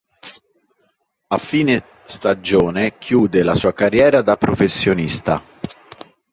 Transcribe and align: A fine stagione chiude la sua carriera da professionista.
A 1.27 1.37
fine 1.37 1.85
stagione 2.07 2.97
chiude 2.97 3.43
la 3.43 3.53
sua 3.53 3.71
carriera 3.71 4.23
da 4.23 4.35
professionista. 4.35 5.39